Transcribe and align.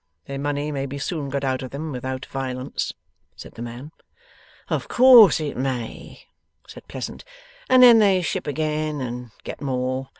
Their 0.25 0.39
money 0.39 0.71
may 0.71 0.87
be 0.87 0.97
soon 0.97 1.29
got 1.29 1.43
out 1.43 1.61
of 1.61 1.69
them, 1.69 1.91
without 1.91 2.25
violence,' 2.25 2.91
said 3.35 3.53
the 3.53 3.61
man. 3.61 3.91
'Of 4.67 4.87
course 4.87 5.39
it 5.39 5.55
may,' 5.55 6.23
said 6.67 6.87
Pleasant; 6.87 7.23
'and 7.69 7.83
then 7.83 7.99
they 7.99 8.23
ship 8.23 8.47
again 8.47 8.99
and 8.99 9.29
get 9.43 9.61
more. 9.61 10.07